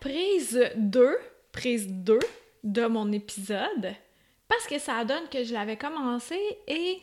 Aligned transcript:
Prise 0.00 0.70
2, 0.76 1.18
prise 1.52 1.88
2 1.88 2.18
de 2.64 2.86
mon 2.86 3.12
épisode, 3.12 3.94
parce 4.48 4.66
que 4.66 4.78
ça 4.78 5.04
donne 5.04 5.28
que 5.28 5.44
je 5.44 5.52
l'avais 5.52 5.76
commencé 5.76 6.38
et 6.66 7.02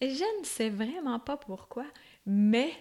je 0.00 0.40
ne 0.40 0.44
sais 0.44 0.70
vraiment 0.70 1.20
pas 1.20 1.36
pourquoi, 1.36 1.84
mais 2.26 2.72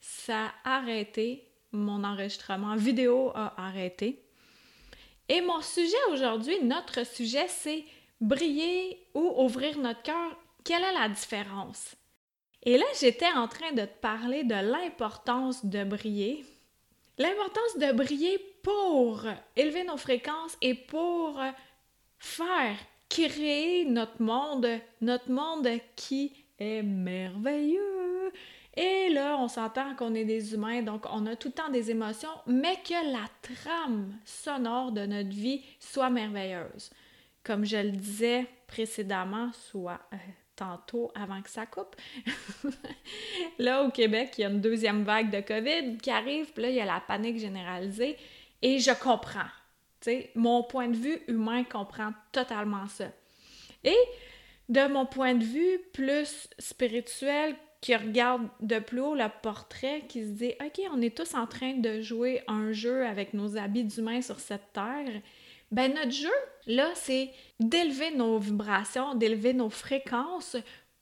ça 0.00 0.52
a 0.64 0.78
arrêté, 0.78 1.48
mon 1.70 2.02
enregistrement 2.02 2.74
vidéo 2.74 3.30
a 3.36 3.54
arrêté. 3.64 4.24
Et 5.28 5.40
mon 5.40 5.60
sujet 5.62 5.94
aujourd'hui, 6.10 6.64
notre 6.64 7.06
sujet, 7.06 7.46
c'est 7.46 7.84
briller 8.20 9.06
ou 9.14 9.44
ouvrir 9.44 9.78
notre 9.78 10.02
cœur. 10.02 10.36
Quelle 10.64 10.82
est 10.82 10.98
la 10.98 11.08
différence? 11.08 11.94
Et 12.64 12.78
là, 12.78 12.86
j'étais 13.00 13.30
en 13.30 13.46
train 13.46 13.70
de 13.72 13.82
te 13.82 14.00
parler 14.00 14.42
de 14.42 14.54
l'importance 14.54 15.64
de 15.64 15.84
briller, 15.84 16.44
L'importance 17.20 17.76
de 17.76 17.92
briller 17.92 18.38
pour 18.62 19.26
élever 19.54 19.84
nos 19.84 19.98
fréquences 19.98 20.56
et 20.62 20.72
pour 20.72 21.38
faire 22.18 22.78
créer 23.10 23.84
notre 23.84 24.22
monde, 24.22 24.66
notre 25.02 25.30
monde 25.30 25.68
qui 25.96 26.32
est 26.58 26.82
merveilleux. 26.82 28.32
Et 28.74 29.10
là, 29.10 29.36
on 29.38 29.48
s'entend 29.48 29.94
qu'on 29.96 30.14
est 30.14 30.24
des 30.24 30.54
humains, 30.54 30.80
donc 30.80 31.04
on 31.12 31.26
a 31.26 31.36
tout 31.36 31.48
le 31.48 31.52
temps 31.54 31.68
des 31.68 31.90
émotions, 31.90 32.30
mais 32.46 32.76
que 32.76 33.12
la 33.12 33.26
trame 33.42 34.18
sonore 34.24 34.90
de 34.90 35.04
notre 35.04 35.28
vie 35.28 35.62
soit 35.78 36.08
merveilleuse. 36.08 36.88
Comme 37.44 37.66
je 37.66 37.76
le 37.76 37.90
disais 37.90 38.46
précédemment, 38.66 39.50
soit 39.52 40.00
euh, 40.14 40.16
tantôt 40.60 41.10
avant 41.14 41.40
que 41.40 41.48
ça 41.48 41.64
coupe. 41.64 41.96
là, 43.58 43.82
au 43.82 43.90
Québec, 43.90 44.34
il 44.36 44.42
y 44.42 44.44
a 44.44 44.50
une 44.50 44.60
deuxième 44.60 45.04
vague 45.04 45.30
de 45.30 45.40
COVID 45.40 45.96
qui 45.96 46.10
arrive, 46.10 46.52
puis 46.52 46.62
là, 46.62 46.68
il 46.68 46.76
y 46.76 46.80
a 46.80 46.84
la 46.84 47.00
panique 47.00 47.38
généralisée. 47.38 48.16
Et 48.60 48.78
je 48.78 48.92
comprends. 48.92 49.48
mon 50.34 50.62
point 50.62 50.88
de 50.88 50.96
vue 50.96 51.18
humain 51.28 51.64
comprend 51.64 52.12
totalement 52.32 52.86
ça. 52.88 53.06
Et 53.84 53.96
de 54.68 54.86
mon 54.86 55.06
point 55.06 55.34
de 55.34 55.44
vue 55.44 55.80
plus 55.94 56.48
spirituel, 56.58 57.56
qui 57.80 57.96
regarde 57.96 58.46
de 58.60 58.78
plus 58.78 59.00
haut 59.00 59.14
le 59.14 59.28
portrait, 59.42 60.04
qui 60.06 60.22
se 60.22 60.32
dit 60.32 60.52
OK, 60.60 60.82
on 60.92 61.00
est 61.00 61.16
tous 61.16 61.34
en 61.34 61.46
train 61.46 61.74
de 61.74 62.02
jouer 62.02 62.42
un 62.46 62.72
jeu 62.72 63.06
avec 63.06 63.32
nos 63.32 63.56
habits 63.56 63.84
d'humains 63.84 64.20
sur 64.20 64.38
cette 64.38 64.72
terre. 64.74 65.22
Ben 65.70 65.94
notre 65.94 66.10
jeu, 66.10 66.32
là, 66.66 66.90
c'est 66.94 67.32
d'élever 67.60 68.10
nos 68.10 68.38
vibrations, 68.38 69.14
d'élever 69.14 69.52
nos 69.52 69.70
fréquences 69.70 70.56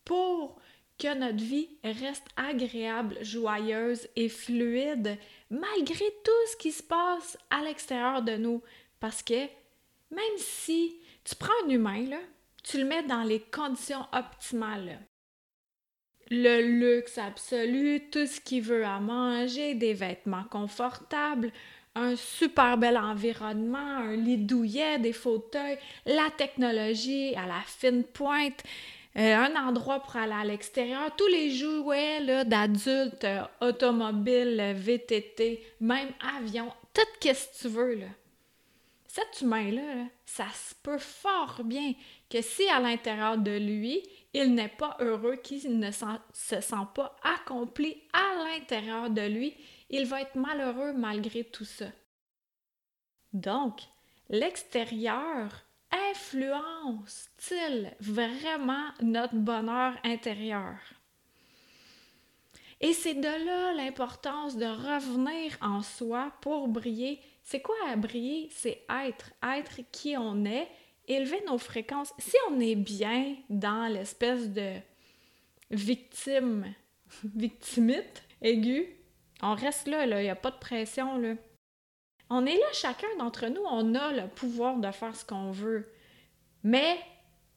pour 0.05 0.61
que 0.99 1.15
notre 1.15 1.43
vie 1.43 1.69
reste 1.85 2.27
agréable, 2.37 3.19
joyeuse 3.23 4.09
et 4.17 4.29
fluide 4.29 5.17
malgré 5.51 6.05
tout 6.25 6.51
ce 6.51 6.57
qui 6.57 6.73
se 6.73 6.83
passe 6.83 7.39
à 7.51 7.63
l'extérieur 7.63 8.23
de 8.23 8.37
nous. 8.37 8.63
Parce 9.01 9.23
que 9.23 9.47
même 10.11 10.37
si 10.39 11.01
tu 11.25 11.35
prends 11.37 11.53
un 11.65 11.69
humain, 11.69 12.05
là, 12.07 12.19
tu 12.65 12.79
le 12.79 12.85
mets 12.85 13.05
dans 13.05 13.23
les 13.23 13.41
conditions 13.41 14.05
optimales, 14.13 14.99
le 16.31 16.61
luxe 16.61 17.19
absolu, 17.19 18.03
tout 18.11 18.27
ce 18.27 18.41
qu'il 18.41 18.63
veut 18.63 18.85
à 18.85 19.01
manger, 19.01 19.75
des 19.75 19.95
vêtements 19.95 20.45
confortables, 20.51 21.51
un 21.95 22.17
super 22.17 22.79
bel 22.79 22.97
environnement, 22.97 23.79
un 23.79 24.17
lit 24.17 24.39
douillet, 24.39 24.99
des 24.99 25.13
fauteuils, 25.13 25.79
la 26.07 26.31
technologie 26.37 27.35
à 27.35 27.47
la 27.47 27.61
fine 27.67 28.05
pointe, 28.05 28.63
euh, 29.17 29.35
un 29.35 29.57
endroit 29.57 30.01
pour 30.01 30.17
aller 30.17 30.33
à 30.33 30.45
l'extérieur, 30.45 31.11
tous 31.17 31.27
les 31.27 31.51
jouets 31.51 32.45
d'adultes, 32.45 33.25
euh, 33.25 33.43
automobiles, 33.61 34.75
VTT, 34.77 35.63
même 35.81 36.11
avion, 36.37 36.71
tout 36.95 37.01
ce 37.25 37.29
que 37.31 37.63
tu 37.63 37.69
veux. 37.69 37.95
Là. 37.95 38.07
Cet 39.09 39.41
humain-là, 39.41 40.07
ça 40.25 40.47
se 40.55 40.75
peut 40.83 40.99
fort 40.99 41.63
bien 41.65 41.95
que 42.31 42.43
si 42.43 42.69
à 42.69 42.79
l'intérieur 42.79 43.39
de 43.39 43.57
lui, 43.57 44.03
il 44.35 44.55
n'est 44.55 44.69
pas 44.69 44.97
heureux, 45.01 45.37
qu'il 45.37 45.79
ne 45.79 45.91
se 45.91 46.19
sent 46.33 46.87
pas 46.95 47.17
accompli 47.23 48.03
à 48.13 48.45
l'intérieur 48.45 49.09
de 49.11 49.23
lui, 49.23 49.55
il 49.91 50.07
va 50.07 50.23
être 50.23 50.37
malheureux 50.37 50.93
malgré 50.93 51.45
tout 51.45 51.65
ça. 51.65 51.87
Donc, 53.33 53.81
l'extérieur 54.29 55.49
influence-t-il 55.91 57.95
vraiment 58.01 58.89
notre 59.01 59.37
bonheur 59.37 59.95
intérieur? 60.05 60.77
Et 62.81 62.93
c'est 62.93 63.15
de 63.15 63.47
là 63.47 63.73
l'importance 63.73 64.57
de 64.57 64.67
revenir 64.67 65.57
en 65.61 65.83
soi 65.83 66.33
pour 66.41 66.69
briller. 66.69 67.21
C'est 67.43 67.61
quoi 67.61 67.75
briller? 67.97 68.49
C'est 68.53 68.85
être, 68.89 69.33
être 69.43 69.81
qui 69.91 70.17
on 70.17 70.45
est, 70.45 70.69
élever 71.09 71.43
nos 71.47 71.59
fréquences. 71.59 72.13
Si 72.19 72.37
on 72.51 72.61
est 72.61 72.77
bien 72.77 73.37
dans 73.49 73.93
l'espèce 73.93 74.51
de 74.51 74.75
victime, 75.71 76.73
victimite 77.25 78.23
aiguë, 78.43 78.95
on 79.43 79.55
reste 79.55 79.89
là, 79.89 80.05
il 80.05 80.23
n'y 80.23 80.31
a 80.31 80.37
pas 80.37 80.51
de 80.51 80.59
pression. 80.59 81.37
On 82.31 82.47
est 82.47 82.57
là, 82.57 82.67
chacun 82.73 83.09
d'entre 83.19 83.47
nous, 83.47 83.63
on 83.71 83.95
a 83.95 84.13
le 84.13 84.29
pouvoir 84.29 84.77
de 84.77 84.91
faire 84.91 85.15
ce 85.17 85.25
qu'on 85.25 85.51
veut. 85.51 85.91
Mais 86.63 86.99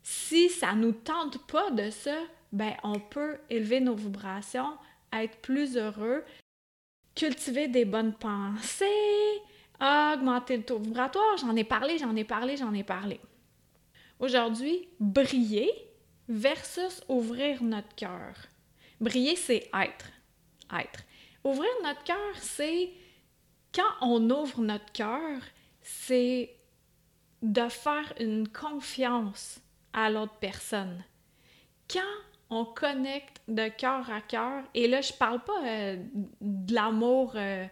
si 0.04 0.50
ça 0.50 0.74
ne 0.74 0.86
nous 0.86 0.92
tente 0.92 1.46
pas 1.48 1.72
de 1.72 1.90
ça, 1.90 2.18
ben 2.52 2.74
on 2.84 3.00
peut 3.00 3.38
élever 3.50 3.80
nos 3.80 3.96
vibrations, 3.96 4.78
être 5.14 5.38
plus 5.38 5.78
heureux, 5.78 6.24
cultiver 7.16 7.68
des 7.68 7.86
bonnes 7.86 8.14
pensées, 8.14 8.86
augmenter 9.80 10.58
le 10.58 10.64
taux 10.64 10.80
vibratoire. 10.80 11.38
J'en 11.38 11.56
ai 11.56 11.64
parlé, 11.64 11.98
j'en 11.98 12.16
ai 12.16 12.24
parlé, 12.24 12.58
j'en 12.58 12.74
ai 12.74 12.84
parlé. 12.84 13.20
Aujourd'hui, 14.22 14.88
briller 15.00 15.72
versus 16.30 17.02
ouvrir 17.10 17.64
notre 17.64 17.94
cœur. 17.96 18.36
Briller, 19.00 19.36
c'est 19.36 19.68
être. 19.74 20.12
Être. 20.72 21.04
Ouvrir 21.44 21.72
notre 21.84 22.04
cœur, 22.04 22.36
c'est 22.36 22.92
quand 23.74 23.94
on 24.02 24.30
ouvre 24.30 24.62
notre 24.62 24.92
cœur, 24.92 25.42
c'est 25.82 26.56
de 27.42 27.68
faire 27.68 28.14
une 28.20 28.48
confiance 28.48 29.60
à 29.92 30.12
l'autre 30.12 30.38
personne. 30.40 31.04
Quand 31.90 32.00
on 32.52 32.64
connecte 32.64 33.42
de 33.48 33.70
cœur 33.70 34.08
à 34.12 34.22
cœur, 34.22 34.64
et 34.76 34.88
là, 34.88 35.02
je 35.02 35.14
parle 35.14 35.44
pas 35.44 35.66
euh, 35.66 35.98
de 36.42 36.76
l'amour 36.76 37.34
euh, 37.34 37.66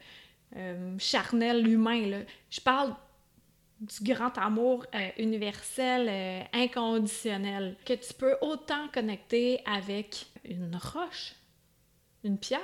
euh, 0.56 0.96
charnel 0.98 1.68
humain, 1.68 2.24
je 2.50 2.60
parle 2.60 2.96
du 3.80 4.14
grand 4.14 4.38
amour 4.38 4.86
universel, 5.18 6.48
inconditionnel, 6.54 7.78
que 7.86 7.94
tu 7.94 8.14
peux 8.14 8.36
autant 8.42 8.88
connecter 8.94 9.62
avec 9.66 10.28
une 10.44 10.76
roche, 10.76 11.36
une 12.24 12.38
pierre, 12.38 12.62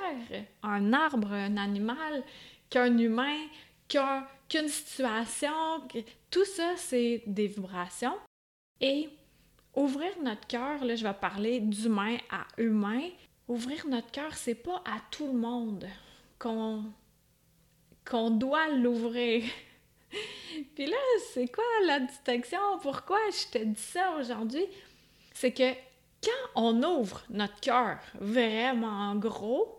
un 0.62 0.92
arbre, 0.92 1.32
un 1.32 1.56
animal, 1.56 2.22
qu'un 2.68 2.98
humain, 2.98 3.38
qu'une 3.88 4.68
situation. 4.68 5.52
Tout 6.30 6.44
ça, 6.44 6.74
c'est 6.76 7.22
des 7.26 7.46
vibrations. 7.46 8.16
Et 8.80 9.08
ouvrir 9.74 10.10
notre 10.22 10.46
cœur, 10.46 10.84
là, 10.84 10.94
je 10.94 11.06
vais 11.06 11.14
parler 11.14 11.60
d'humain 11.60 12.18
à 12.30 12.46
humain. 12.58 13.08
Ouvrir 13.48 13.86
notre 13.86 14.10
cœur, 14.10 14.34
c'est 14.34 14.56
pas 14.56 14.82
à 14.84 15.00
tout 15.10 15.26
le 15.26 15.38
monde 15.38 15.86
qu'on 16.38 16.84
qu'on 18.08 18.30
doit 18.30 18.68
l'ouvrir. 18.68 19.42
Puis 20.74 20.86
là, 20.86 20.96
c'est 21.32 21.48
quoi 21.48 21.64
la 21.86 22.00
distinction? 22.00 22.58
Pourquoi 22.82 23.18
je 23.30 23.58
te 23.58 23.64
dis 23.64 23.80
ça 23.80 24.16
aujourd'hui? 24.18 24.64
C'est 25.34 25.52
que 25.52 25.72
quand 26.22 26.50
on 26.54 26.82
ouvre 26.82 27.22
notre 27.30 27.60
cœur 27.60 27.98
vraiment 28.20 29.14
gros 29.16 29.78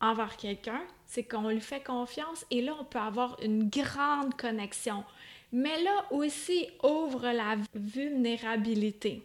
envers 0.00 0.36
quelqu'un, 0.36 0.82
c'est 1.06 1.24
qu'on 1.24 1.48
lui 1.48 1.60
fait 1.60 1.82
confiance 1.82 2.44
et 2.50 2.60
là, 2.60 2.76
on 2.80 2.84
peut 2.84 2.98
avoir 2.98 3.36
une 3.42 3.68
grande 3.70 4.36
connexion. 4.36 5.04
Mais 5.52 5.82
là 5.82 6.04
aussi, 6.10 6.68
ouvre 6.82 7.30
la 7.30 7.56
vulnérabilité. 7.74 9.22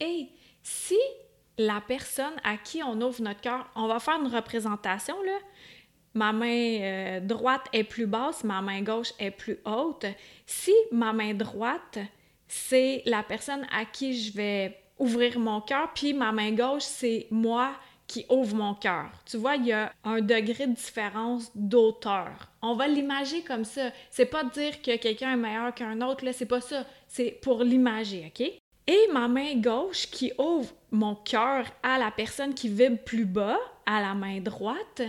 Et 0.00 0.28
si 0.62 0.98
la 1.58 1.80
personne 1.80 2.34
à 2.42 2.56
qui 2.56 2.82
on 2.82 3.00
ouvre 3.00 3.22
notre 3.22 3.40
cœur, 3.40 3.70
on 3.74 3.86
va 3.86 3.98
faire 3.98 4.20
une 4.20 4.34
représentation, 4.34 5.20
là, 5.22 5.38
ma 6.16 6.32
main 6.32 6.78
euh, 6.80 7.20
droite 7.20 7.66
est 7.72 7.84
plus 7.84 8.06
basse, 8.06 8.42
ma 8.42 8.62
main 8.62 8.82
gauche 8.82 9.12
est 9.18 9.30
plus 9.30 9.58
haute. 9.64 10.06
Si 10.46 10.72
ma 10.90 11.12
main 11.12 11.34
droite, 11.34 11.98
c'est 12.48 13.02
la 13.04 13.22
personne 13.22 13.66
à 13.70 13.84
qui 13.84 14.18
je 14.18 14.32
vais 14.32 14.78
ouvrir 14.98 15.38
mon 15.38 15.60
cœur, 15.60 15.90
puis 15.94 16.14
ma 16.14 16.32
main 16.32 16.52
gauche, 16.52 16.84
c'est 16.84 17.26
moi 17.30 17.72
qui 18.06 18.24
ouvre 18.30 18.56
mon 18.56 18.74
cœur. 18.74 19.10
Tu 19.26 19.36
vois, 19.36 19.56
il 19.56 19.66
y 19.66 19.72
a 19.72 19.92
un 20.04 20.20
degré 20.20 20.66
de 20.66 20.74
différence 20.74 21.50
d'auteur. 21.54 22.50
On 22.62 22.74
va 22.74 22.86
l'imager 22.86 23.42
comme 23.42 23.64
ça. 23.64 23.90
C'est 24.10 24.26
pas 24.26 24.44
dire 24.44 24.80
que 24.80 24.96
quelqu'un 24.96 25.32
est 25.32 25.36
meilleur 25.36 25.74
qu'un 25.74 26.00
autre, 26.00 26.24
là, 26.24 26.32
c'est 26.32 26.46
pas 26.46 26.60
ça. 26.60 26.86
C'est 27.08 27.38
pour 27.42 27.62
l'imager, 27.62 28.32
OK? 28.32 28.48
Et 28.88 29.08
ma 29.12 29.26
main 29.26 29.56
gauche 29.56 30.08
qui 30.10 30.32
ouvre 30.38 30.72
mon 30.92 31.16
cœur 31.16 31.66
à 31.82 31.98
la 31.98 32.12
personne 32.12 32.54
qui 32.54 32.68
vibre 32.68 33.02
plus 33.04 33.24
bas, 33.24 33.58
à 33.84 34.00
la 34.00 34.14
main 34.14 34.40
droite, 34.40 35.02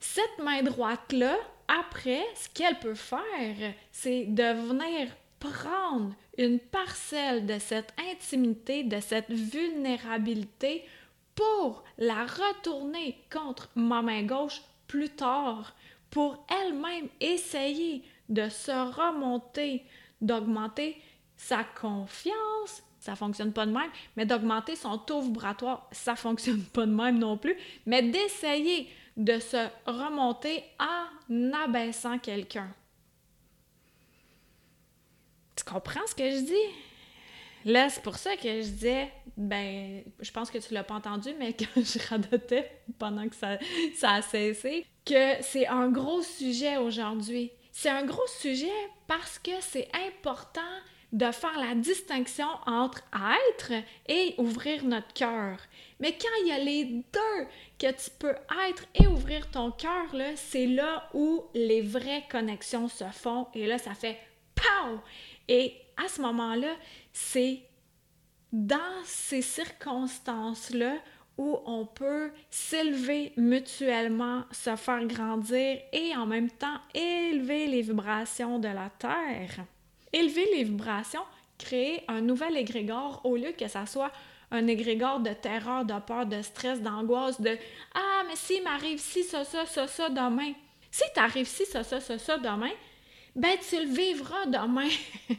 cette 0.00 0.38
main 0.38 0.62
droite-là, 0.62 1.36
après, 1.68 2.24
ce 2.34 2.48
qu'elle 2.50 2.78
peut 2.78 2.94
faire, 2.94 3.74
c'est 3.90 4.26
de 4.26 4.68
venir 4.68 5.08
prendre 5.40 6.14
une 6.38 6.58
parcelle 6.58 7.46
de 7.46 7.58
cette 7.58 7.92
intimité, 8.12 8.84
de 8.84 9.00
cette 9.00 9.30
vulnérabilité 9.30 10.84
pour 11.34 11.84
la 11.98 12.24
retourner 12.24 13.18
contre 13.30 13.68
ma 13.74 14.02
main 14.02 14.22
gauche 14.22 14.62
plus 14.86 15.10
tard, 15.10 15.74
pour 16.10 16.44
elle-même 16.48 17.08
essayer 17.20 18.02
de 18.28 18.48
se 18.48 18.70
remonter, 18.70 19.84
d'augmenter 20.20 21.00
sa 21.36 21.64
confiance, 21.64 22.82
ça 23.00 23.14
fonctionne 23.14 23.52
pas 23.52 23.66
de 23.66 23.72
même, 23.72 23.90
mais 24.16 24.26
d'augmenter 24.26 24.76
son 24.76 24.98
taux 24.98 25.20
vibratoire, 25.20 25.88
ça 25.92 26.16
fonctionne 26.16 26.62
pas 26.62 26.86
de 26.86 26.92
même 26.92 27.18
non 27.18 27.36
plus, 27.36 27.56
mais 27.84 28.02
d'essayer 28.02 28.88
de 29.16 29.38
se 29.38 29.68
remonter 29.86 30.64
en 30.78 31.52
abaissant 31.52 32.18
quelqu'un. 32.18 32.74
Tu 35.56 35.64
comprends 35.64 36.06
ce 36.06 36.14
que 36.14 36.30
je 36.30 36.40
dis? 36.40 36.74
Là, 37.64 37.88
c'est 37.88 38.02
pour 38.02 38.16
ça 38.16 38.36
que 38.36 38.62
je 38.62 38.68
disais, 38.68 39.10
ben, 39.36 40.04
je 40.20 40.30
pense 40.30 40.50
que 40.50 40.58
tu 40.58 40.72
l'as 40.72 40.84
pas 40.84 40.94
entendu, 40.94 41.30
mais 41.38 41.52
quand 41.58 41.82
je 41.82 41.98
radotais 42.08 42.70
pendant 42.98 43.28
que 43.28 43.34
ça, 43.34 43.58
ça 43.96 44.12
a 44.12 44.22
cessé, 44.22 44.86
que 45.04 45.42
c'est 45.42 45.66
un 45.66 45.88
gros 45.88 46.22
sujet 46.22 46.76
aujourd'hui. 46.76 47.50
C'est 47.72 47.90
un 47.90 48.04
gros 48.04 48.26
sujet 48.40 48.70
parce 49.08 49.38
que 49.38 49.50
c'est 49.60 49.88
important 50.06 50.60
de 51.12 51.30
faire 51.30 51.58
la 51.58 51.74
distinction 51.74 52.48
entre 52.66 53.02
être 53.52 53.72
et 54.08 54.34
ouvrir 54.38 54.84
notre 54.84 55.12
cœur. 55.12 55.58
Mais 56.00 56.12
quand 56.12 56.28
il 56.42 56.48
y 56.48 56.52
a 56.52 56.58
les 56.58 56.84
deux 56.84 57.46
que 57.78 57.92
tu 57.92 58.10
peux 58.18 58.34
être 58.68 58.84
et 58.94 59.06
ouvrir 59.06 59.50
ton 59.50 59.70
cœur, 59.70 60.06
c'est 60.34 60.66
là 60.66 61.08
où 61.14 61.44
les 61.54 61.80
vraies 61.80 62.24
connexions 62.30 62.88
se 62.88 63.04
font 63.04 63.46
et 63.54 63.66
là, 63.66 63.78
ça 63.78 63.94
fait 63.94 64.18
POW! 64.54 65.00
Et 65.48 65.74
à 65.96 66.08
ce 66.08 66.20
moment-là, 66.22 66.74
c'est 67.12 67.60
dans 68.52 69.02
ces 69.04 69.42
circonstances-là 69.42 70.96
où 71.38 71.58
on 71.66 71.84
peut 71.84 72.30
s'élever 72.50 73.32
mutuellement, 73.36 74.44
se 74.50 74.74
faire 74.76 75.04
grandir 75.06 75.78
et 75.92 76.16
en 76.16 76.26
même 76.26 76.50
temps 76.50 76.78
élever 76.94 77.66
les 77.66 77.82
vibrations 77.82 78.58
de 78.58 78.68
la 78.68 78.90
Terre. 78.98 79.66
Élever 80.16 80.48
les 80.54 80.64
vibrations, 80.64 81.24
créer 81.58 82.02
un 82.08 82.22
nouvel 82.22 82.56
égrégore 82.56 83.20
au 83.24 83.36
lieu 83.36 83.52
que 83.52 83.68
ça 83.68 83.84
soit 83.84 84.10
un 84.50 84.66
égrégore 84.66 85.20
de 85.20 85.34
terreur, 85.34 85.84
de 85.84 85.98
peur, 86.00 86.24
de 86.24 86.40
stress, 86.40 86.80
d'angoisse, 86.80 87.38
de 87.40 87.58
Ah, 87.94 88.22
mais 88.26 88.36
s'il 88.36 88.62
m'arrive 88.62 88.98
ci, 88.98 89.24
ça, 89.24 89.44
ça, 89.44 89.66
ça, 89.66 89.86
ça 89.86 90.08
demain. 90.08 90.52
Si 90.90 91.02
t'arrives 91.14 91.48
ci, 91.48 91.66
ça, 91.66 91.82
ça, 91.82 92.00
ça, 92.00 92.18
ça 92.18 92.38
demain, 92.38 92.70
ben 93.34 93.58
tu 93.68 93.76
le 93.76 93.92
vivras 93.92 94.46
demain. 94.46 94.88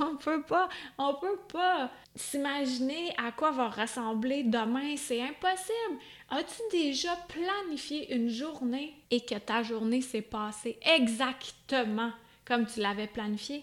on 0.00 0.16
peut 0.16 0.42
pas, 0.42 0.68
on 0.98 1.14
peut 1.14 1.40
pas 1.50 1.90
s'imaginer 2.14 3.14
à 3.16 3.32
quoi 3.32 3.52
va 3.52 3.70
ressembler 3.70 4.42
demain, 4.42 4.96
c'est 4.98 5.22
impossible. 5.22 5.98
As-tu 6.28 6.60
déjà 6.70 7.16
planifié 7.28 8.14
une 8.14 8.28
journée 8.28 8.94
et 9.10 9.20
que 9.20 9.36
ta 9.36 9.62
journée 9.62 10.02
s'est 10.02 10.20
passée 10.20 10.78
exactement 10.82 12.12
comme 12.48 12.66
tu 12.66 12.80
l'avais 12.80 13.06
planifié? 13.06 13.62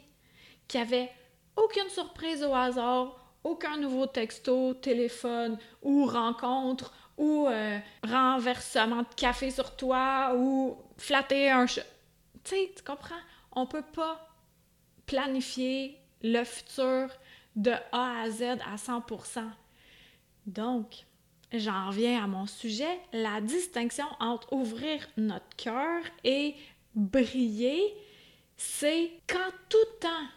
Qu'il 0.67 0.79
n'y 0.81 0.87
avait 0.87 1.11
aucune 1.55 1.89
surprise 1.89 2.43
au 2.43 2.53
hasard, 2.53 3.19
aucun 3.43 3.77
nouveau 3.77 4.05
texto, 4.05 4.75
téléphone 4.75 5.57
ou 5.81 6.05
rencontre 6.05 6.93
ou 7.17 7.47
euh, 7.47 7.79
renversement 8.03 9.01
de 9.01 9.15
café 9.15 9.49
sur 9.49 9.75
toi 9.75 10.33
ou 10.37 10.77
flatter 10.97 11.49
un 11.49 11.65
chat. 11.65 11.85
Tu 12.43 12.51
sais, 12.51 12.73
tu 12.75 12.83
comprends? 12.83 13.15
On 13.53 13.65
peut 13.65 13.81
pas 13.93 14.29
planifier 15.07 15.97
le 16.21 16.43
futur 16.43 17.09
de 17.55 17.71
A 17.91 18.21
à 18.21 18.29
Z 18.29 18.43
à 18.43 18.75
100%. 18.75 19.43
Donc, 20.45 21.05
j'en 21.51 21.87
reviens 21.87 22.23
à 22.23 22.27
mon 22.27 22.45
sujet, 22.45 22.99
la 23.13 23.41
distinction 23.41 24.05
entre 24.19 24.53
ouvrir 24.53 25.07
notre 25.17 25.55
cœur 25.55 26.03
et 26.23 26.55
briller, 26.95 27.95
c'est 28.57 29.12
quand 29.28 29.52
tout 29.69 29.78
le 29.78 30.00
temps 30.00 30.28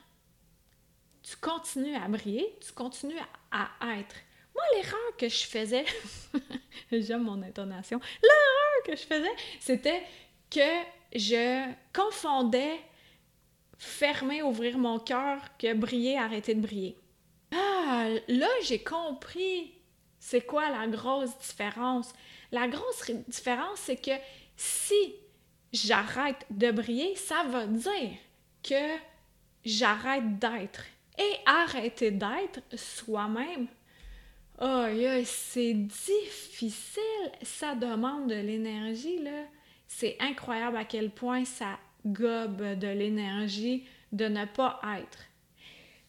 tu 1.22 1.36
continues 1.36 1.94
à 1.94 2.08
briller, 2.08 2.56
tu 2.64 2.72
continues 2.72 3.18
à, 3.50 3.68
être. 3.98 4.16
Moi, 4.54 4.64
l'erreur 4.74 5.16
que 5.18 5.28
je 5.28 5.44
faisais, 5.46 5.84
j'aime 6.92 7.24
mon 7.24 7.42
intonation, 7.42 8.00
l'erreur 8.22 8.82
que 8.84 8.96
je 8.96 9.02
faisais, 9.02 9.36
c'était 9.60 10.02
que 10.50 10.84
je 11.14 11.70
confondais 11.92 12.80
fermer, 13.76 14.42
ouvrir 14.42 14.78
mon 14.78 14.98
cœur 14.98 15.40
que 15.58 15.74
briller, 15.74 16.16
arrêter 16.16 16.54
de 16.54 16.60
briller. 16.60 16.96
Ah, 17.52 18.08
là, 18.26 18.48
j'ai 18.62 18.82
compris 18.82 19.74
c'est 20.18 20.42
quoi 20.42 20.68
la 20.70 20.86
grosse 20.86 21.36
différence. 21.38 22.12
La 22.50 22.68
grosse 22.68 23.10
différence, 23.28 23.78
c'est 23.80 23.96
que 23.96 24.10
si 24.56 25.14
j'arrête 25.72 26.46
de 26.50 26.70
briller, 26.70 27.14
ça 27.16 27.44
veut 27.44 27.66
dire 27.66 28.16
que 28.62 28.98
j'arrête 29.64 30.38
d'être. 30.38 30.84
Et 31.18 31.34
arrêter 31.46 32.12
d'être 32.12 32.60
soi-même, 32.76 33.66
oh, 34.60 34.84
c'est 35.24 35.74
difficile. 35.74 37.02
Ça 37.42 37.74
demande 37.74 38.30
de 38.30 38.36
l'énergie, 38.36 39.18
là. 39.22 39.44
C'est 39.88 40.16
incroyable 40.20 40.76
à 40.76 40.84
quel 40.84 41.10
point 41.10 41.44
ça 41.44 41.78
gobe 42.06 42.78
de 42.78 42.86
l'énergie 42.86 43.84
de 44.12 44.26
ne 44.26 44.44
pas 44.44 44.80
être. 44.98 45.18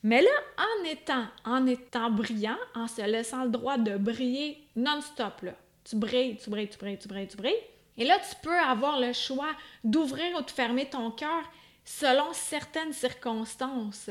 Mais 0.04 0.22
là, 0.22 0.30
en 0.58 0.84
étant, 0.86 1.26
en 1.44 1.66
étant 1.66 2.10
brillant, 2.12 2.58
en 2.76 2.88
se 2.88 3.02
laissant 3.02 3.44
le 3.44 3.50
droit 3.50 3.78
de 3.78 3.98
briller 3.98 4.58
non-stop, 4.76 5.42
là, 5.42 5.54
tu 5.84 5.96
brilles, 5.96 6.38
tu 6.38 6.50
brilles, 6.50 6.70
tu 6.70 6.78
brilles, 6.78 6.98
tu 6.98 7.08
brilles, 7.08 7.28
tu 7.28 7.38
brilles, 7.38 7.64
et 8.00 8.06
là, 8.06 8.18
tu 8.18 8.36
peux 8.42 8.58
avoir 8.58 8.98
le 8.98 9.12
choix 9.12 9.52
d'ouvrir 9.84 10.38
ou 10.38 10.42
de 10.42 10.50
fermer 10.50 10.90
ton 10.90 11.12
cœur 11.12 11.44
selon 11.84 12.32
certaines 12.32 12.94
circonstances, 12.94 14.10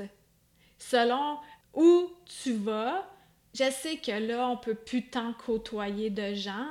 selon 0.78 1.38
où 1.72 2.10
tu 2.42 2.52
vas. 2.52 3.08
Je 3.54 3.70
sais 3.70 3.96
que 3.96 4.12
là, 4.12 4.50
on 4.50 4.58
peut 4.58 4.74
plus 4.74 5.08
tant 5.08 5.32
côtoyer 5.32 6.10
de 6.10 6.34
gens, 6.34 6.66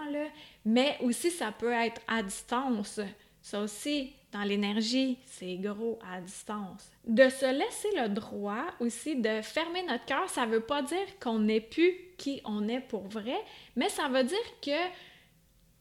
mais 0.64 0.96
aussi 1.02 1.32
ça 1.32 1.52
peut 1.52 1.72
être 1.72 2.02
à 2.08 2.22
distance. 2.22 3.00
Ça 3.42 3.62
aussi, 3.62 4.14
dans 4.32 4.44
l'énergie, 4.44 5.18
c'est 5.26 5.56
gros 5.56 5.98
à 6.06 6.22
distance. 6.22 6.92
De 7.06 7.30
se 7.30 7.52
laisser 7.52 7.90
le 7.96 8.10
droit 8.10 8.66
aussi 8.80 9.16
de 9.16 9.42
fermer 9.42 9.84
notre 9.84 10.06
cœur, 10.06 10.30
ça 10.30 10.46
veut 10.46 10.60
pas 10.60 10.84
dire 10.84 11.18
qu'on 11.20 11.40
n'est 11.40 11.62
plus 11.62 11.96
qui 12.18 12.42
on 12.46 12.68
est 12.68 12.82
pour 12.82 13.08
vrai, 13.08 13.38
mais 13.76 13.90
ça 13.90 14.08
veut 14.08 14.24
dire 14.24 14.38
que 14.62 14.78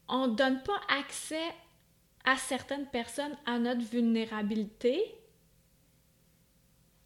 on 0.09 0.27
donne 0.27 0.61
pas 0.63 0.79
accès 0.89 1.53
à 2.25 2.35
certaines 2.35 2.87
personnes 2.87 3.37
à 3.45 3.57
notre 3.59 3.81
vulnérabilité, 3.81 5.01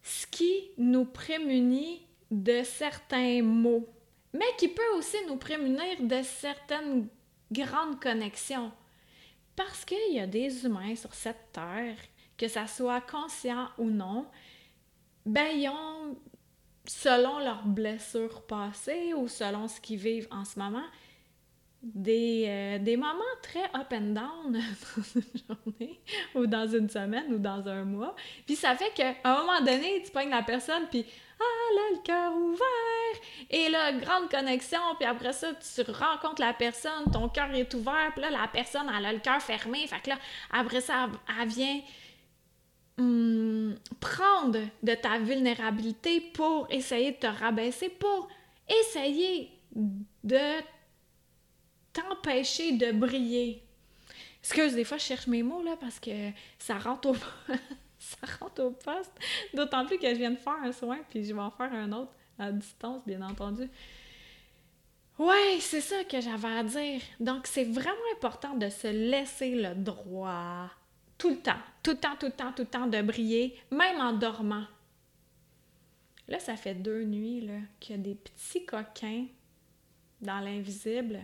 ce 0.02 0.26
qui 0.26 0.70
nous 0.78 1.04
prémunit 1.04 2.06
de 2.30 2.62
certains 2.64 3.42
mots, 3.42 3.88
mais 4.32 4.46
qui 4.58 4.68
peut 4.68 4.96
aussi 4.96 5.16
nous 5.28 5.36
prémunir 5.36 6.00
de 6.00 6.22
certaines 6.22 7.08
grandes 7.52 8.00
connexions. 8.00 8.72
Parce 9.54 9.84
qu'il 9.84 10.14
y 10.14 10.18
a 10.18 10.26
des 10.26 10.64
humains 10.64 10.96
sur 10.96 11.14
cette 11.14 11.52
terre, 11.52 11.96
que 12.36 12.48
ça 12.48 12.66
soit 12.66 13.02
conscient 13.02 13.68
ou 13.78 13.90
non, 13.90 14.26
ben 15.24 15.46
ils 15.54 15.68
ont, 15.68 16.16
selon 16.86 17.38
leurs 17.38 17.64
blessures 17.64 18.42
passées 18.46 19.14
ou 19.14 19.28
selon 19.28 19.68
ce 19.68 19.80
qu'ils 19.80 19.98
vivent 19.98 20.28
en 20.30 20.44
ce 20.44 20.58
moment, 20.58 20.86
des, 21.82 22.44
euh, 22.46 22.78
des 22.78 22.96
moments 22.96 23.22
très 23.42 23.64
up 23.64 23.92
and 23.92 24.14
down 24.14 24.52
dans 24.52 25.02
une 25.14 25.22
journée 25.48 26.00
ou 26.34 26.46
dans 26.46 26.66
une 26.66 26.88
semaine 26.88 27.34
ou 27.34 27.38
dans 27.38 27.66
un 27.68 27.84
mois. 27.84 28.14
Puis 28.46 28.56
ça 28.56 28.76
fait 28.76 28.92
qu'à 28.94 29.14
un 29.24 29.40
moment 29.40 29.60
donné, 29.60 30.02
tu 30.04 30.10
pognes 30.12 30.30
la 30.30 30.42
personne, 30.42 30.84
puis 30.90 31.04
ah 31.40 31.74
là, 31.74 31.80
le 31.92 32.02
cœur 32.02 32.36
ouvert! 32.36 33.22
Et 33.50 33.68
là, 33.68 33.92
grande 33.92 34.30
connexion, 34.30 34.78
puis 34.96 35.08
après 35.08 35.32
ça, 35.32 35.48
tu 35.54 35.90
rencontres 35.90 36.40
la 36.40 36.52
personne, 36.52 37.10
ton 37.12 37.28
cœur 37.28 37.52
est 37.52 37.74
ouvert, 37.74 38.12
puis 38.12 38.22
là, 38.22 38.30
la 38.30 38.46
personne, 38.46 38.90
elle 38.96 39.06
a 39.06 39.12
le 39.12 39.18
cœur 39.18 39.42
fermé. 39.42 39.84
Fait 39.88 40.00
que 40.00 40.10
là, 40.10 40.18
après 40.52 40.80
ça, 40.80 41.08
elle 41.40 41.48
vient 41.48 41.80
hum, 42.98 43.74
prendre 43.98 44.60
de 44.84 44.94
ta 44.94 45.18
vulnérabilité 45.18 46.20
pour 46.20 46.68
essayer 46.70 47.10
de 47.10 47.16
te 47.16 47.26
rabaisser, 47.26 47.88
pour 47.88 48.28
essayer 48.68 49.50
de 49.74 50.38
t'empêcher 51.92 52.72
de 52.72 52.92
briller. 52.92 53.62
Excuse, 54.40 54.74
des 54.74 54.84
fois, 54.84 54.98
je 54.98 55.04
cherche 55.04 55.26
mes 55.26 55.42
mots, 55.42 55.62
là, 55.62 55.76
parce 55.80 56.00
que 56.00 56.30
ça 56.58 56.78
rentre 56.78 57.10
au, 57.10 57.14
ça 57.98 58.26
rentre 58.40 58.62
au 58.62 58.70
poste. 58.70 59.12
D'autant 59.54 59.86
plus 59.86 59.98
que 59.98 60.08
je 60.08 60.16
viens 60.16 60.32
de 60.32 60.36
faire 60.36 60.58
un 60.62 60.72
soin, 60.72 60.98
puis 61.08 61.24
je 61.24 61.32
vais 61.32 61.40
en 61.40 61.50
faire 61.50 61.72
un 61.72 61.92
autre 61.92 62.12
à 62.38 62.50
distance, 62.50 63.02
bien 63.06 63.22
entendu. 63.22 63.68
Ouais, 65.18 65.58
c'est 65.60 65.80
ça 65.80 66.02
que 66.04 66.20
j'avais 66.20 66.48
à 66.48 66.64
dire. 66.64 67.00
Donc, 67.20 67.46
c'est 67.46 67.64
vraiment 67.64 67.92
important 68.16 68.54
de 68.54 68.68
se 68.68 68.88
laisser 68.88 69.54
le 69.54 69.74
droit 69.74 70.70
tout 71.18 71.30
le 71.30 71.36
temps, 71.36 71.60
tout 71.82 71.92
le 71.92 71.98
temps, 71.98 72.16
tout 72.18 72.26
le 72.26 72.32
temps, 72.32 72.52
tout 72.52 72.62
le 72.62 72.68
temps 72.68 72.86
de 72.88 73.00
briller, 73.00 73.56
même 73.70 74.00
en 74.00 74.12
dormant. 74.12 74.66
Là, 76.26 76.40
ça 76.40 76.56
fait 76.56 76.74
deux 76.74 77.04
nuits 77.04 77.48
qu'il 77.78 77.96
y 77.96 77.98
a 77.98 78.02
des 78.02 78.14
petits 78.16 78.64
coquins 78.64 79.26
dans 80.20 80.40
l'invisible 80.40 81.20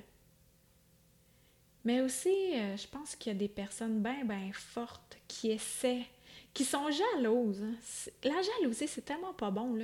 mais 1.85 2.01
aussi, 2.01 2.29
euh, 2.55 2.77
je 2.77 2.87
pense 2.87 3.17
qu'il 3.17 3.33
y 3.33 3.37
a 3.37 3.39
des 3.39 3.49
personnes 3.49 4.03
bien, 4.03 4.25
bien 4.25 4.51
fortes 4.53 5.19
qui 5.27 5.51
essaient, 5.51 6.07
qui 6.53 6.65
sont 6.65 6.91
jalouses. 6.91 7.63
Hein. 7.63 8.11
La 8.25 8.43
jalousie, 8.43 8.89
c'est 8.89 9.05
tellement 9.05 9.33
pas 9.33 9.51
bon. 9.51 9.79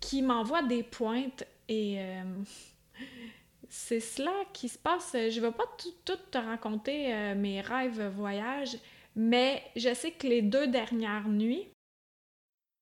Qui 0.00 0.22
m'envoient 0.22 0.62
des 0.62 0.82
pointes 0.82 1.44
et 1.68 1.96
euh, 1.98 2.22
c'est 3.68 4.00
cela 4.00 4.32
qui 4.52 4.68
se 4.68 4.78
passe. 4.78 5.12
Je 5.12 5.40
vais 5.40 5.52
pas 5.52 5.64
tout, 6.04 6.16
te 6.30 6.38
raconter 6.38 7.14
euh, 7.14 7.34
mes 7.34 7.60
rêves 7.60 8.08
voyages, 8.16 8.76
mais 9.14 9.62
je 9.76 9.92
sais 9.94 10.10
que 10.10 10.26
les 10.26 10.42
deux 10.42 10.66
dernières 10.66 11.28
nuits, 11.28 11.68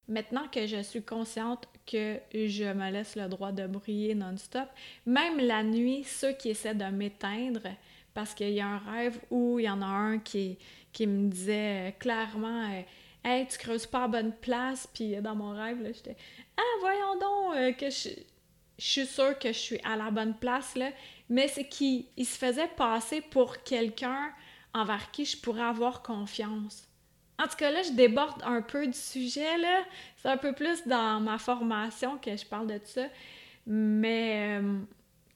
maintenant 0.09 0.49
que 0.49 0.67
je 0.67 0.83
suis 0.83 1.03
consciente 1.03 1.69
que 1.87 2.19
je 2.33 2.73
me 2.73 2.91
laisse 2.91 3.17
le 3.17 3.29
droit 3.29 3.53
de 3.53 3.67
briller 3.67 4.15
non-stop, 4.15 4.69
même 5.07 5.39
la 5.39 5.63
nuit, 5.63 6.05
ceux 6.05 6.33
qui 6.33 6.51
essaient 6.51 6.75
de 6.75 6.85
m'éteindre, 6.85 7.63
parce 8.15 8.35
qu'il 8.35 8.51
y 8.51 8.61
a 8.61 8.67
un 8.67 8.79
rêve 8.79 9.19
où 9.31 9.59
il 9.59 9.65
y 9.65 9.71
en 9.71 9.83
a 9.83 9.87
un 9.87 10.19
qui, 10.19 10.59
qui 10.93 11.07
me 11.07 11.29
disait 11.29 11.89
euh, 11.89 11.91
clairement 11.99 12.71
euh, 12.71 12.83
Hey, 13.25 13.47
tu 13.47 13.57
creuses 13.59 13.87
pas 13.87 14.05
à 14.05 14.09
bonne 14.09 14.33
place. 14.33 14.89
Puis 14.93 15.15
euh, 15.15 15.21
dans 15.21 15.35
mon 15.35 15.53
rêve, 15.53 15.79
j'étais 15.95 16.17
Ah, 16.57 16.63
voyons 16.81 17.19
donc 17.21 17.77
que 17.77 17.89
je, 17.89 18.09
je 18.79 18.85
suis 18.85 19.07
sûre 19.07 19.39
que 19.39 19.49
je 19.49 19.59
suis 19.59 19.81
à 19.85 19.97
la 19.97 20.11
bonne 20.11 20.35
place. 20.35 20.75
Là. 20.75 20.91
Mais 21.29 21.49
c'est 21.49 21.69
qu'il 21.69 22.07
se 22.19 22.37
faisait 22.37 22.69
passer 22.77 23.21
pour 23.21 23.63
quelqu'un 23.63 24.31
envers 24.75 25.11
qui 25.11 25.25
je 25.25 25.37
pourrais 25.37 25.63
avoir 25.63 26.03
confiance. 26.03 26.89
En 27.39 27.45
tout 27.45 27.57
cas, 27.57 27.71
là, 27.71 27.83
je 27.83 27.93
déborde 27.93 28.43
un 28.45 28.63
peu 28.63 28.87
du 28.87 28.99
sujet. 28.99 29.57
là. 29.59 29.83
C'est 30.17 30.29
un 30.29 30.37
peu 30.37 30.53
plus 30.53 30.87
dans 30.87 31.21
ma 31.21 31.39
formation 31.39 32.19
que 32.19 32.37
je 32.37 32.45
parle 32.45 32.67
de 32.67 32.81
ça. 32.85 33.07
Mais 33.67 34.61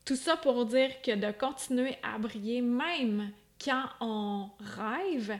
tout 0.06 0.16
ça 0.16 0.36
pour 0.36 0.64
dire 0.64 1.02
que 1.02 1.14
de 1.14 1.32
continuer 1.32 1.98
à 2.02 2.16
briller, 2.16 2.62
même 2.62 3.32
quand 3.62 3.86
on 4.00 4.48
rêve, 4.60 5.38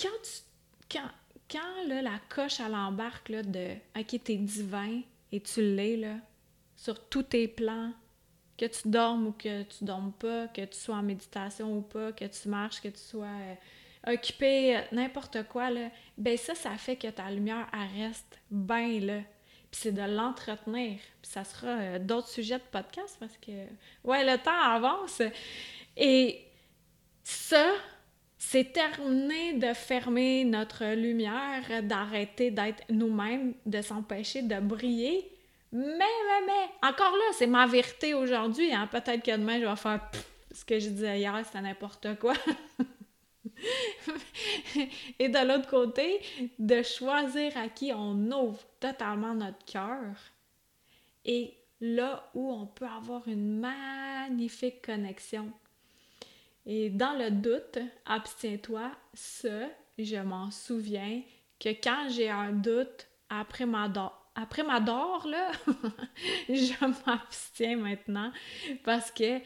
quand, 0.00 0.08
quand, 0.90 1.10
quand 1.50 1.86
la 1.86 2.18
coche 2.30 2.60
à 2.60 2.68
l'embarque 2.70 3.30
de 3.30 3.74
OK, 3.96 4.20
t'es 4.24 4.36
divin 4.36 5.02
et 5.30 5.40
tu 5.40 5.60
l'es 5.60 6.02
sur 6.76 6.98
tous 7.08 7.24
tes 7.24 7.46
plans, 7.46 7.92
que 8.56 8.64
tu 8.64 8.88
dormes 8.88 9.28
ou 9.28 9.32
que 9.32 9.62
tu 9.64 9.84
dormes 9.84 10.12
pas, 10.12 10.48
que 10.48 10.64
tu 10.64 10.78
sois 10.78 10.96
en 10.96 11.02
méditation 11.02 11.76
ou 11.76 11.82
pas, 11.82 12.12
que 12.12 12.24
tu 12.24 12.48
marches, 12.48 12.80
que 12.80 12.88
tu 12.88 13.00
sois 13.00 13.26
euh, 13.26 14.14
occupé, 14.14 14.80
n'importe 14.92 15.42
quoi, 15.48 15.68
là, 15.70 15.90
ben 16.16 16.38
ça, 16.38 16.54
ça 16.54 16.70
fait 16.78 16.96
que 16.96 17.08
ta 17.08 17.30
lumière, 17.30 17.68
reste 17.96 18.38
bien 18.50 19.00
là 19.00 19.20
c'est 19.72 19.92
de 19.92 20.02
l'entretenir. 20.02 20.98
Puis 21.22 21.30
ça 21.30 21.44
sera 21.44 21.68
euh, 21.68 21.98
d'autres 21.98 22.28
sujets 22.28 22.58
de 22.58 22.64
podcast 22.70 23.16
parce 23.18 23.36
que, 23.38 23.52
ouais, 24.04 24.24
le 24.24 24.38
temps 24.38 24.60
avance. 24.60 25.22
Et 25.96 26.40
ça, 27.24 27.72
c'est 28.38 28.72
terminé 28.72 29.54
de 29.54 29.72
fermer 29.72 30.44
notre 30.44 30.94
lumière, 30.94 31.82
d'arrêter 31.82 32.50
d'être 32.50 32.84
nous-mêmes, 32.90 33.54
de 33.66 33.80
s'empêcher 33.80 34.42
de 34.42 34.60
briller. 34.60 35.28
Mais, 35.72 35.98
mais, 35.98 36.46
mais, 36.46 36.88
encore 36.88 37.16
là, 37.16 37.32
c'est 37.32 37.46
ma 37.46 37.66
vérité 37.66 38.14
aujourd'hui. 38.14 38.72
Hein? 38.74 38.88
Peut-être 38.88 39.22
que 39.22 39.36
demain, 39.36 39.58
je 39.58 39.66
vais 39.66 39.76
faire 39.76 40.00
ce 40.52 40.64
que 40.64 40.78
je 40.78 40.90
disais 40.90 41.18
hier, 41.18 41.40
c'était 41.44 41.62
n'importe 41.62 42.18
quoi. 42.18 42.34
Et 45.18 45.28
de 45.28 45.46
l'autre 45.46 45.68
côté, 45.68 46.20
de 46.58 46.82
choisir 46.82 47.56
à 47.56 47.68
qui 47.68 47.92
on 47.92 48.14
ouvre 48.30 48.62
totalement 48.80 49.34
notre 49.34 49.64
cœur. 49.64 50.16
Et 51.24 51.54
là 51.80 52.30
où 52.34 52.52
on 52.52 52.66
peut 52.66 52.86
avoir 52.86 53.26
une 53.28 53.58
magnifique 53.58 54.82
connexion. 54.84 55.52
Et 56.64 56.90
dans 56.90 57.18
le 57.18 57.30
doute, 57.30 57.78
abstiens-toi, 58.06 58.92
ce, 59.14 59.68
je 59.98 60.16
m'en 60.16 60.50
souviens 60.50 61.22
que 61.58 61.70
quand 61.70 62.08
j'ai 62.10 62.30
un 62.30 62.52
doute 62.52 63.08
après 63.28 63.66
ma 63.66 63.90
après 64.34 64.62
dor, 64.80 65.26
là, 65.26 65.52
je 66.48 67.06
m'abstiens 67.06 67.76
maintenant 67.76 68.32
parce 68.84 69.10
que 69.10 69.40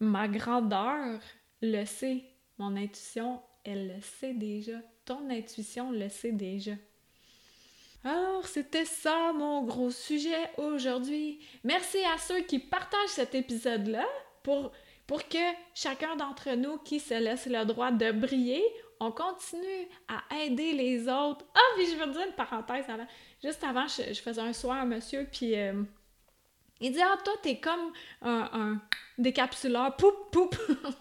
ma 0.00 0.28
grandeur 0.28 1.20
le 1.62 1.84
sait. 1.84 2.24
Mon 2.58 2.74
intuition, 2.76 3.42
elle 3.66 3.88
le 3.88 4.00
sait 4.00 4.34
déjà. 4.34 4.78
Ton 5.04 5.28
intuition 5.30 5.90
le 5.90 6.08
sait 6.08 6.32
déjà. 6.32 6.72
Alors, 8.04 8.46
c'était 8.46 8.84
ça 8.84 9.32
mon 9.32 9.64
gros 9.64 9.90
sujet 9.90 10.50
aujourd'hui. 10.58 11.40
Merci 11.64 11.98
à 12.14 12.18
ceux 12.18 12.40
qui 12.40 12.58
partagent 12.58 13.08
cet 13.08 13.34
épisode-là 13.34 14.06
pour, 14.42 14.70
pour 15.06 15.28
que 15.28 15.38
chacun 15.74 16.14
d'entre 16.14 16.54
nous 16.54 16.78
qui 16.78 17.00
se 17.00 17.14
laisse 17.14 17.46
le 17.46 17.64
droit 17.64 17.90
de 17.90 18.12
briller, 18.12 18.62
on 19.00 19.10
continue 19.10 19.88
à 20.08 20.36
aider 20.36 20.72
les 20.72 21.08
autres. 21.08 21.44
Ah, 21.54 21.74
puis 21.76 21.86
je 21.86 21.96
veux 21.96 22.12
dire 22.12 22.26
une 22.26 22.34
parenthèse 22.34 22.88
avant. 22.88 23.06
Juste 23.42 23.64
avant, 23.64 23.86
je, 23.88 24.20
faisais 24.20 24.40
un 24.40 24.52
soir 24.52 24.78
à 24.78 24.84
monsieur, 24.84 25.26
puis 25.30 25.56
euh, 25.56 25.82
il 26.80 26.92
dit 26.92 27.02
Ah, 27.02 27.16
toi, 27.24 27.34
t'es 27.42 27.58
comme 27.58 27.92
un 28.22 28.80
décapsuleur, 29.18 29.96
poup, 29.96 30.12
poup, 30.30 30.54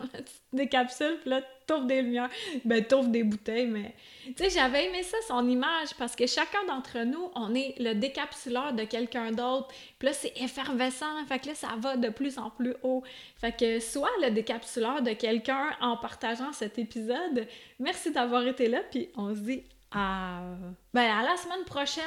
décapsule, 0.54 1.18
puis 1.22 1.30
là, 1.30 1.42
t'ouvres 1.68 1.86
des 1.86 2.02
lumières, 2.02 2.30
ben 2.64 2.84
t'ouvres 2.84 3.10
des 3.10 3.24
bouteilles, 3.24 3.68
mais... 3.68 3.96
Tu 4.26 4.34
sais, 4.38 4.50
j'avais 4.50 4.88
aimé 4.88 5.04
ça, 5.04 5.18
son 5.28 5.48
image, 5.48 5.94
parce 5.98 6.16
que 6.16 6.26
chacun 6.26 6.64
d'entre 6.68 7.00
nous, 7.00 7.30
on 7.36 7.54
est 7.54 7.76
le 7.80 7.94
décapsuleur 7.94 8.74
de 8.74 8.84
quelqu'un 8.84 9.32
d'autre, 9.32 9.68
puis 10.00 10.08
là, 10.08 10.14
c'est 10.14 10.34
effervescent, 10.38 11.26
fait 11.28 11.40
que 11.40 11.48
là, 11.48 11.56
ça 11.56 11.70
va 11.78 11.98
de 11.98 12.10
plus 12.10 12.38
en 12.38 12.50
plus 12.50 12.76
haut. 12.84 13.04
Fait 13.38 13.56
que 13.56 13.80
soit 13.80 14.12
le 14.22 14.32
décapsuleur 14.32 15.02
de 15.02 15.12
quelqu'un 15.12 15.72
en 15.82 15.98
partageant 15.98 16.54
cet 16.54 16.80
épisode, 16.80 17.48
merci 17.80 18.12
d'avoir 18.12 18.46
été 18.48 18.68
là, 18.68 18.82
puis 18.90 19.10
on 19.16 19.34
se 19.34 19.40
dit. 19.40 19.64
Ben, 19.92 20.76
à 20.96 21.24
la 21.24 21.38
semaine 21.38 21.64
prochaine! 21.66 22.04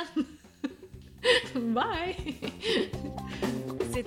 Bye! 1.54 2.16